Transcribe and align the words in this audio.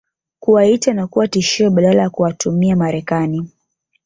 kuwaita 0.39 0.93
na 0.93 1.07
kuwa 1.07 1.27
tishio 1.27 1.71
badala 1.71 2.01
ya 2.01 2.09
kuwatumia 2.09 2.75
Marekani 2.75 3.49